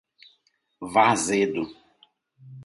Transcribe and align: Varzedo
Varzedo 0.93 1.63